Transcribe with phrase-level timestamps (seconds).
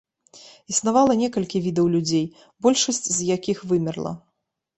[0.73, 2.25] Існавала некалькі відаў людзей,
[2.67, 4.17] большасць з якіх вымерла.